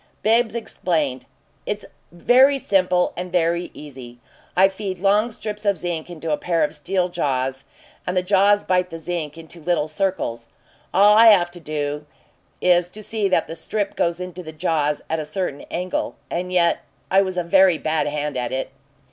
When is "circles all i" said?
9.87-11.27